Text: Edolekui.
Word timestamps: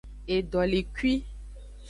Edolekui. 0.35 1.13